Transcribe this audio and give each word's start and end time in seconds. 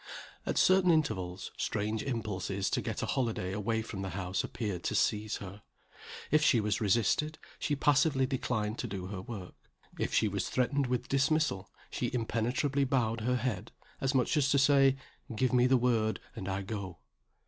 At 0.47 0.57
certain 0.57 0.89
intervals, 0.89 1.51
strange 1.57 2.01
impulses 2.01 2.71
to 2.71 2.81
get 2.81 3.03
a 3.03 3.05
holiday 3.05 3.53
away 3.53 3.83
from 3.83 4.01
the 4.01 4.09
house 4.17 4.43
appeared 4.43 4.81
to 4.85 4.95
seize 4.95 5.37
her. 5.37 5.61
If 6.31 6.43
she 6.43 6.59
was 6.59 6.81
resisted, 6.81 7.37
she 7.59 7.75
passively 7.75 8.25
declined 8.25 8.79
to 8.79 8.87
do 8.87 9.05
her 9.05 9.21
work. 9.21 9.53
If 9.99 10.11
she 10.11 10.27
was 10.27 10.49
threatened 10.49 10.87
with 10.87 11.07
dismissal, 11.07 11.69
she 11.91 12.09
impenetrably 12.15 12.83
bowed 12.83 13.21
her 13.21 13.35
head, 13.35 13.71
as 13.99 14.15
much 14.15 14.35
as 14.37 14.49
to 14.49 14.57
say, 14.57 14.95
"Give 15.35 15.53
me 15.53 15.67
the 15.67 15.77
word, 15.77 16.19
and 16.35 16.47
I 16.49 16.63
go." 16.63 16.97